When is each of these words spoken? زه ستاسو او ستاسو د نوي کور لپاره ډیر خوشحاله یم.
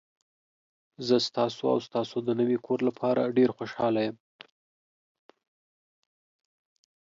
زه 1.07 1.15
ستاسو 1.27 1.61
او 1.73 1.77
ستاسو 1.87 2.17
د 2.27 2.29
نوي 2.39 2.57
کور 2.65 2.79
لپاره 2.87 3.33
ډیر 3.37 3.49
خوشحاله 3.57 3.99
یم. 4.07 4.17